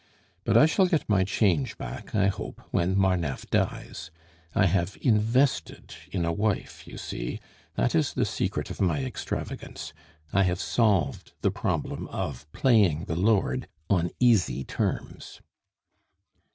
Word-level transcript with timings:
But 0.45 0.57
I 0.57 0.65
shall 0.65 0.87
get 0.87 1.07
my 1.07 1.23
change 1.23 1.77
back, 1.77 2.15
I 2.15 2.25
hope, 2.25 2.59
when 2.71 2.97
Marneffe 2.97 3.47
dies 3.51 4.09
I 4.55 4.65
have 4.65 4.97
invested 4.99 5.93
in 6.11 6.25
a 6.25 6.33
wife, 6.33 6.87
you 6.87 6.97
see; 6.97 7.39
that 7.75 7.93
is 7.93 8.15
the 8.15 8.25
secret 8.25 8.71
of 8.71 8.81
my 8.81 9.03
extravagance. 9.05 9.93
I 10.33 10.41
have 10.41 10.59
solved 10.59 11.33
the 11.41 11.51
problem 11.51 12.07
of 12.07 12.51
playing 12.51 13.05
the 13.05 13.15
lord 13.15 13.67
on 13.91 14.09
easy 14.19 14.63
terms." 14.63 15.39